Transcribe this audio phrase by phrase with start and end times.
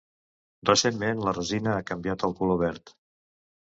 [0.69, 2.99] Recentment, la resina ha canviat al color verd.